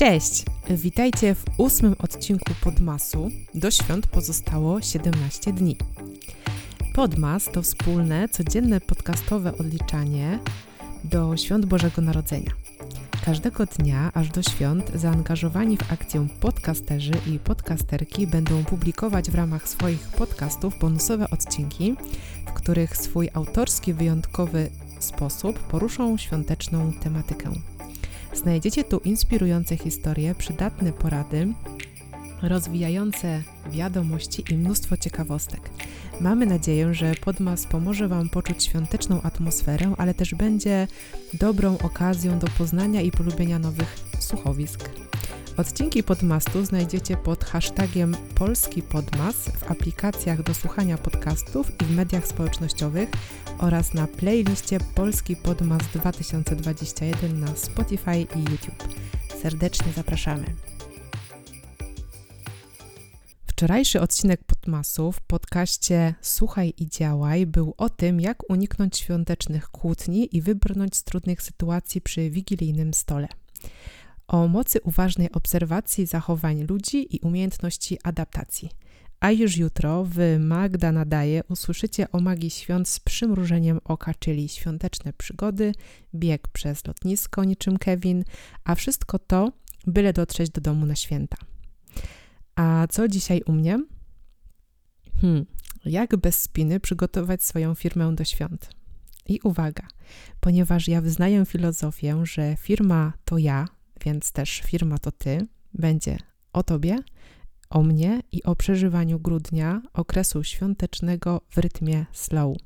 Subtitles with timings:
[0.00, 0.44] Cześć!
[0.70, 3.30] Witajcie w ósmym odcinku Podmasu.
[3.54, 5.76] Do świąt pozostało 17 dni.
[6.94, 10.38] Podmas to wspólne, codzienne podcastowe odliczanie
[11.04, 12.50] do świąt Bożego Narodzenia.
[13.24, 19.68] Każdego dnia, aż do świąt, zaangażowani w akcję podcasterzy i podcasterki będą publikować w ramach
[19.68, 21.96] swoich podcastów bonusowe odcinki,
[22.46, 27.52] w których swój autorski, wyjątkowy sposób poruszą świąteczną tematykę.
[28.34, 31.54] Znajdziecie tu inspirujące historie, przydatne porady,
[32.42, 35.70] rozwijające wiadomości i mnóstwo ciekawostek.
[36.20, 40.88] Mamy nadzieję, że Podmas pomoże Wam poczuć świąteczną atmosferę, ale też będzie
[41.34, 45.09] dobrą okazją do poznania i polubienia nowych słuchowisk.
[45.60, 52.26] Odcinki Podmastu znajdziecie pod hashtagiem Polski Podmas w aplikacjach do słuchania podcastów i w mediach
[52.26, 53.08] społecznościowych
[53.58, 58.88] oraz na playliście Polski Podmas 2021 na Spotify i YouTube.
[59.42, 60.44] Serdecznie zapraszamy.
[63.46, 70.36] Wczorajszy odcinek Podmasu w podcaście Słuchaj i działaj był o tym, jak uniknąć świątecznych kłótni
[70.36, 73.28] i wybrnąć z trudnych sytuacji przy wigilijnym stole.
[74.30, 78.70] O mocy uważnej obserwacji zachowań ludzi i umiejętności adaptacji.
[79.20, 85.12] A już jutro w Magda Nadaje usłyszycie o magii świąt z przymrużeniem oka, czyli świąteczne
[85.12, 85.72] przygody,
[86.14, 88.24] bieg przez lotnisko niczym Kevin,
[88.64, 89.52] a wszystko to,
[89.86, 91.36] byle dotrzeć do domu na święta.
[92.54, 93.84] A co dzisiaj u mnie?
[95.20, 95.46] Hmm,
[95.84, 98.70] jak bez spiny przygotować swoją firmę do świąt?
[99.26, 99.86] I uwaga,
[100.40, 103.66] ponieważ ja wyznaję filozofię, że firma to ja,
[104.04, 106.16] więc też firma to ty, będzie
[106.52, 106.98] o tobie,
[107.70, 112.56] o mnie i o przeżywaniu grudnia, okresu świątecznego w rytmie slow.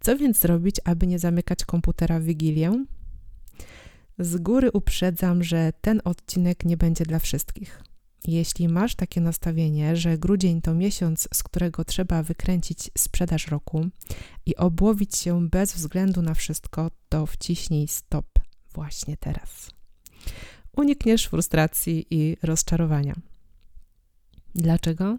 [0.00, 2.84] Co więc zrobić, aby nie zamykać komputera w wigilię?
[4.18, 7.82] Z góry uprzedzam, że ten odcinek nie będzie dla wszystkich.
[8.26, 13.86] Jeśli masz takie nastawienie, że grudzień to miesiąc, z którego trzeba wykręcić sprzedaż roku
[14.46, 18.26] i obłowić się bez względu na wszystko, to wciśnij stop
[18.74, 19.77] właśnie teraz.
[20.76, 23.14] Unikniesz frustracji i rozczarowania.
[24.54, 25.18] Dlaczego?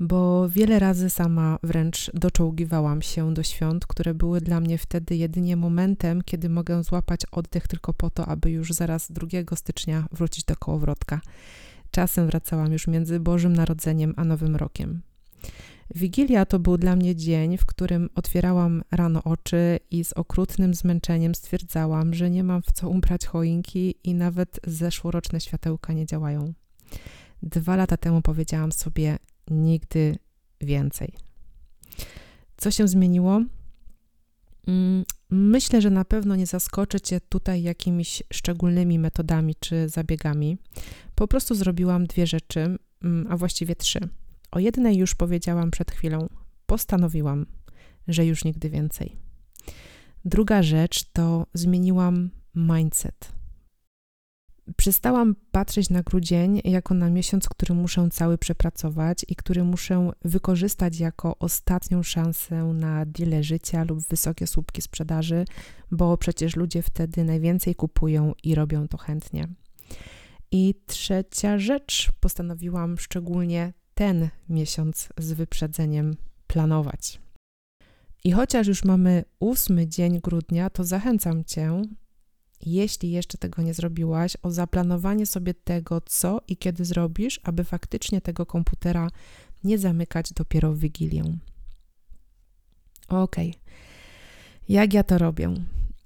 [0.00, 5.56] Bo wiele razy sama wręcz doczołgiwałam się do świąt, które były dla mnie wtedy jedynie
[5.56, 9.26] momentem, kiedy mogę złapać oddech tylko po to, aby już zaraz 2
[9.56, 11.20] stycznia wrócić do kołowrotka.
[11.90, 15.00] Czasem wracałam już między Bożym Narodzeniem a Nowym Rokiem.
[15.94, 21.34] Wigilia to był dla mnie dzień, w którym otwierałam rano oczy i z okrutnym zmęczeniem
[21.34, 26.52] stwierdzałam, że nie mam w co ubrać choinki i nawet zeszłoroczne światełka nie działają.
[27.42, 29.18] Dwa lata temu powiedziałam sobie
[29.50, 30.16] nigdy
[30.60, 31.12] więcej.
[32.56, 33.42] Co się zmieniło?
[34.66, 40.58] Mm, myślę, że na pewno nie zaskoczę Cię tutaj jakimiś szczególnymi metodami czy zabiegami.
[41.14, 44.08] Po prostu zrobiłam dwie rzeczy, mm, a właściwie trzy.
[44.50, 46.28] O jednej już powiedziałam przed chwilą.
[46.66, 47.46] Postanowiłam,
[48.08, 49.16] że już nigdy więcej.
[50.24, 53.32] Druga rzecz to zmieniłam mindset.
[54.76, 61.00] Przestałam patrzeć na grudzień jako na miesiąc, który muszę cały przepracować i który muszę wykorzystać
[61.00, 65.44] jako ostatnią szansę na deale życia lub wysokie słupki sprzedaży,
[65.90, 69.48] bo przecież ludzie wtedy najwięcej kupują i robią to chętnie.
[70.50, 76.16] I trzecia rzecz, postanowiłam szczególnie ten miesiąc z wyprzedzeniem
[76.46, 77.20] planować.
[78.24, 81.82] I chociaż już mamy ósmy dzień grudnia, to zachęcam Cię,
[82.60, 88.20] jeśli jeszcze tego nie zrobiłaś, o zaplanowanie sobie tego, co i kiedy zrobisz, aby faktycznie
[88.20, 89.08] tego komputera
[89.64, 91.22] nie zamykać dopiero w Wigilię.
[93.08, 93.36] Ok.
[94.68, 95.54] Jak ja to robię?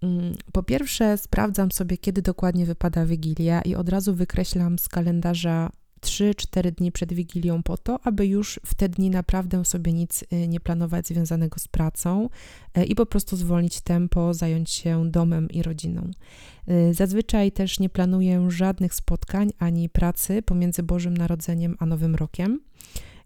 [0.02, 5.70] Mm, po pierwsze, sprawdzam sobie, kiedy dokładnie wypada Wigilia i od razu wykreślam z kalendarza
[6.02, 10.48] 3-4 dni przed Wigilią po to, aby już w te dni naprawdę sobie nic y,
[10.48, 12.28] nie planować związanego z pracą
[12.78, 16.10] y, i po prostu zwolnić tempo, zająć się domem i rodziną.
[16.68, 22.60] Y, zazwyczaj też nie planuję żadnych spotkań ani pracy pomiędzy Bożym Narodzeniem a Nowym Rokiem.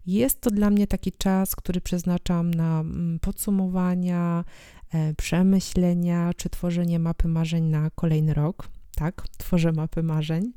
[0.07, 4.43] Jest to dla mnie taki czas, który przeznaczam na mm, podsumowania,
[4.93, 8.69] e, przemyślenia czy tworzenie mapy marzeń na kolejny rok.
[8.95, 10.53] Tak, tworzę mapy marzeń.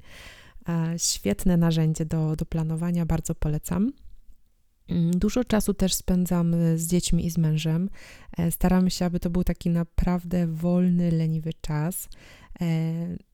[0.70, 3.93] E, świetne narzędzie do, do planowania, bardzo polecam.
[4.88, 7.90] Mm, dużo czasu też spędzam z dziećmi i z mężem.
[8.38, 12.08] E, staramy się, aby to był taki naprawdę wolny, leniwy czas.
[12.61, 12.67] E,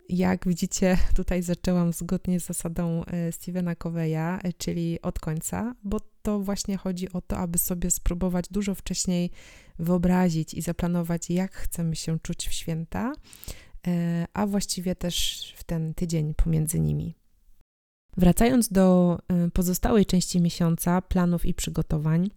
[0.09, 6.77] jak widzicie, tutaj zaczęłam zgodnie z zasadą Stevena Coveya, czyli od końca, bo to właśnie
[6.77, 9.31] chodzi o to, aby sobie spróbować dużo wcześniej
[9.79, 13.13] wyobrazić i zaplanować, jak chcemy się czuć w święta,
[14.33, 17.15] a właściwie też w ten tydzień pomiędzy nimi.
[18.17, 19.19] Wracając do
[19.53, 22.31] pozostałej części miesiąca, planów i przygotowań,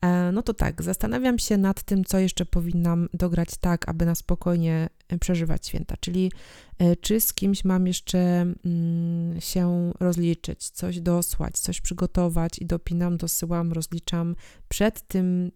[0.00, 4.14] E, no to tak, zastanawiam się nad tym, co jeszcze powinnam dograć tak, aby na
[4.14, 6.32] spokojnie e, przeżywać święta, czyli
[6.78, 8.18] e, czy z kimś mam jeszcze
[8.64, 14.36] mm, się rozliczyć, coś dosłać, coś przygotować i dopinam, dosyłam, rozliczam
[14.68, 15.50] przed tym,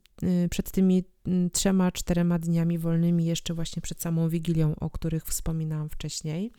[0.51, 5.89] przed tymi mm, trzema, czterema dniami wolnymi, jeszcze właśnie przed samą Wigilią, o których wspominałam
[5.89, 6.53] wcześniej.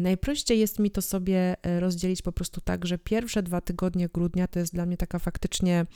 [0.00, 4.58] Najprościej jest mi to sobie rozdzielić po prostu tak, że pierwsze dwa tygodnie grudnia to
[4.58, 5.86] jest dla mnie taka faktycznie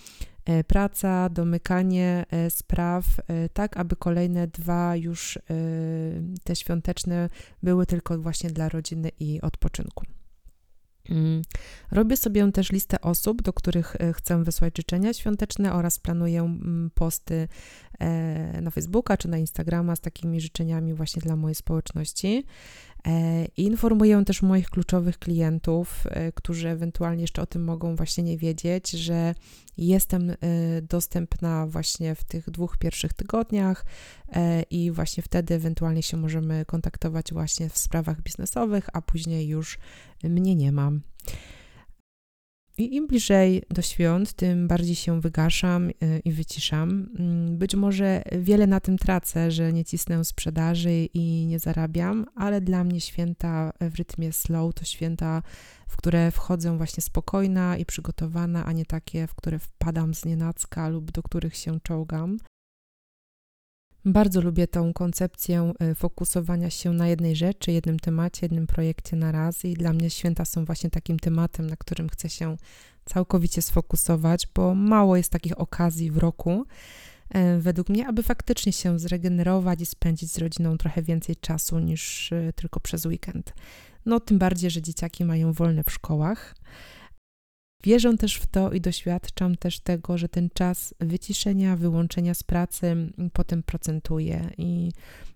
[0.45, 5.39] E, praca, domykanie e, spraw, e, tak aby kolejne dwa już
[6.45, 7.29] te świąteczne
[7.63, 10.05] były tylko właśnie dla rodziny i odpoczynku.
[11.11, 11.43] Mm.
[11.91, 17.49] Robię sobie też listę osób, do których chcę wysłać życzenia świąteczne oraz planuję mm, posty
[18.63, 22.45] na Facebooka czy na Instagrama z takimi życzeniami właśnie dla mojej społeczności.
[23.07, 28.39] E, informuję też moich kluczowych klientów, e, którzy ewentualnie jeszcze o tym mogą właśnie nie
[28.39, 29.35] wiedzieć, że
[29.77, 30.37] jestem e,
[30.83, 33.85] dostępna właśnie w tych dwóch pierwszych tygodniach
[34.71, 39.79] i właśnie wtedy ewentualnie się możemy kontaktować właśnie w sprawach biznesowych, a później już
[40.25, 41.01] mnie nie mam.
[42.79, 45.93] I im bliżej do świąt, tym bardziej się wygaszam y,
[46.25, 47.09] i wyciszam.
[47.19, 52.61] Mm, być może wiele na tym tracę, że nie cisnę sprzedaży i nie zarabiam, ale
[52.61, 55.43] dla mnie święta w rytmie slow to święta,
[55.89, 60.89] w które wchodzę właśnie spokojna i przygotowana, a nie takie, w które wpadam z nienacka
[60.89, 62.39] lub do których się czołgam.
[64.05, 69.33] Bardzo lubię tą koncepcję y, fokusowania się na jednej rzeczy, jednym temacie, jednym projekcie na
[69.33, 72.57] raz i dla mnie święta są właśnie takim tematem, na którym chcę się
[73.05, 76.65] całkowicie sfokusować, bo mało jest takich okazji w roku,
[77.37, 82.33] y, według mnie, aby faktycznie się zregenerować i spędzić z rodziną trochę więcej czasu niż
[82.33, 83.53] y, tylko przez weekend.
[84.07, 86.55] No, tym bardziej, że dzieciaki mają wolne w szkołach.
[87.85, 92.87] Wierzę też w to i doświadczam też tego, że ten czas wyciszenia, wyłączenia z pracy
[92.87, 94.51] mm, potem procentuje.
[94.59, 94.93] I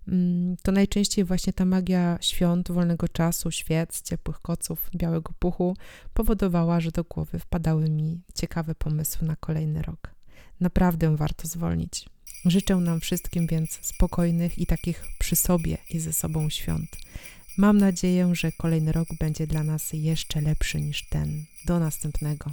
[0.09, 5.77] mm, to najczęściej właśnie ta magia świąt, wolnego czasu, świec, ciepłych koców, białego puchu
[6.15, 10.15] powodowała, że do głowy wpadały mi ciekawe pomysły na kolejny rok.
[10.61, 12.09] Naprawdę warto zwolnić.
[12.45, 16.97] Życzę nam wszystkim więc spokojnych i takich przy sobie i ze sobą świąt.
[17.59, 21.45] Mam nadzieję, że kolejny rok będzie dla nas jeszcze lepszy niż ten.
[21.65, 22.51] Do następnego.